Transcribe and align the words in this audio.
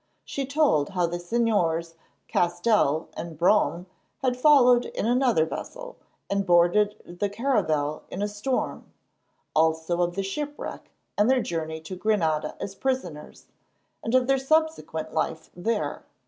She 0.25 0.47
told 0.47 0.89
how 0.89 1.05
the 1.05 1.19
Señors 1.19 1.93
Castell 2.27 3.07
and 3.13 3.37
Brome 3.37 3.85
had 4.23 4.35
followed 4.35 4.85
in 4.85 5.05
another 5.05 5.45
vessel, 5.45 5.95
and 6.27 6.43
boarded 6.43 7.19
the 7.19 7.29
caravel 7.29 8.01
in 8.09 8.23
a 8.23 8.27
storm; 8.27 8.91
also 9.55 10.01
of 10.01 10.15
the 10.15 10.23
shipwreck 10.23 10.89
and 11.19 11.29
their 11.29 11.43
journey 11.43 11.79
to 11.81 11.95
Granada 11.95 12.55
as 12.59 12.73
prisoners, 12.73 13.45
and 14.03 14.15
of 14.15 14.25
their 14.25 14.39
subsequent 14.39 15.13
life 15.13 15.51
there. 15.55 16.03